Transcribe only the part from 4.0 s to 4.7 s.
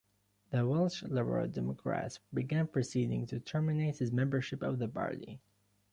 membership